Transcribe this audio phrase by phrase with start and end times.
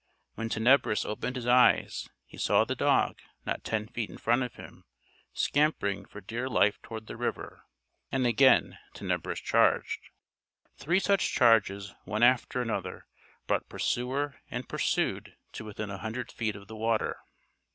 [0.33, 4.55] When Tenebris opened his eyes he saw the dog, not ten feet in front of
[4.55, 4.83] him,
[5.31, 7.65] scampering for dear life toward the river.
[8.11, 10.09] And again Tenebris charged.
[10.75, 13.05] Three such charges, one after another,
[13.45, 17.19] brought pursuer and pursued to within a hundred feet of the water.